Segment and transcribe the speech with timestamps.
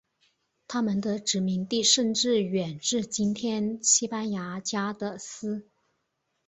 [0.67, 5.67] 他们的殖民地甚至远至今天西班牙加的斯。